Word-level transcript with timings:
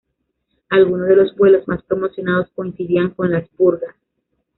Algunos 0.71 1.09
de 1.09 1.15
los 1.15 1.35
vuelos 1.35 1.67
más 1.67 1.83
promocionados 1.83 2.49
coincidían 2.55 3.11
con 3.11 3.29
las 3.29 3.47
purgas. 3.49 3.93